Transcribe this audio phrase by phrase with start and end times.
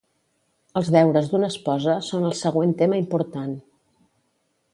[0.79, 3.53] Els deures d'una esposa són el següent tema important.